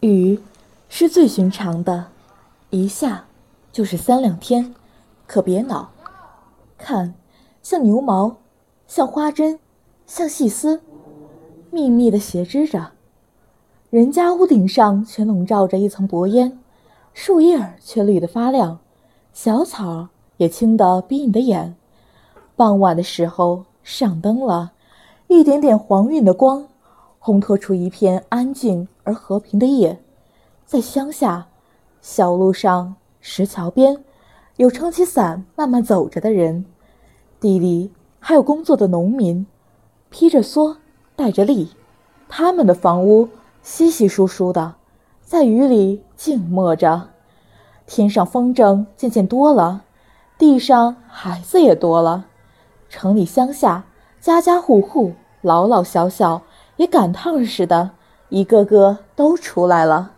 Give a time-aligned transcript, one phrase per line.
[0.00, 0.38] 雨
[0.88, 2.08] 是最寻常的，
[2.70, 3.24] 一下
[3.72, 4.74] 就是三两天，
[5.26, 5.90] 可别恼。
[6.76, 7.14] 看，
[7.62, 8.36] 像牛毛，
[8.86, 9.58] 像花针，
[10.06, 10.82] 像细丝，
[11.70, 12.92] 密密的斜织着。
[13.88, 16.58] 人家屋顶上全笼罩着一层薄烟，
[17.14, 18.78] 树叶却绿得发亮，
[19.32, 21.74] 小草也青得逼你的眼。
[22.54, 24.72] 傍晚的时候，上灯了，
[25.28, 26.66] 一点点黄晕的光。
[27.26, 30.00] 烘托出一片安静而和平的夜，
[30.64, 31.48] 在乡下，
[32.00, 33.98] 小路上、石桥边，
[34.58, 36.64] 有撑起伞慢慢走着的人；
[37.40, 37.90] 地里
[38.20, 39.44] 还有工作的农民，
[40.08, 40.76] 披着蓑，
[41.16, 41.70] 带着笠，
[42.28, 43.28] 他们的房屋
[43.60, 44.76] 稀稀疏疏的，
[45.20, 47.08] 在雨里静默着。
[47.88, 49.82] 天上风筝渐渐多了，
[50.38, 52.26] 地上孩子也多了。
[52.88, 53.86] 城里乡下，
[54.20, 56.42] 家家户户，老老小小。
[56.76, 57.92] 也赶趟似的，
[58.28, 60.12] 一个个都出来了。